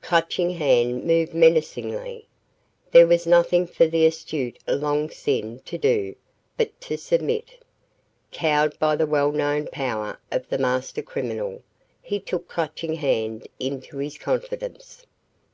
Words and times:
Clutching 0.00 0.48
Hand 0.48 1.04
moved 1.04 1.34
menacingly. 1.34 2.26
There 2.90 3.06
was 3.06 3.26
nothing 3.26 3.66
for 3.66 3.86
the 3.86 4.06
astute 4.06 4.58
Long 4.66 5.10
Sin 5.10 5.60
to 5.66 5.76
do 5.76 6.16
but 6.56 6.80
to 6.80 6.96
submit. 6.96 7.62
Cowed 8.32 8.78
by 8.78 8.96
the 8.96 9.06
well 9.06 9.30
known 9.30 9.66
power 9.66 10.18
of 10.32 10.48
the 10.48 10.56
master 10.56 11.02
criminal, 11.02 11.62
he 12.00 12.18
took 12.18 12.48
Clutching 12.48 12.94
Hand 12.94 13.46
into 13.60 13.98
his 13.98 14.16
confidence. 14.16 15.04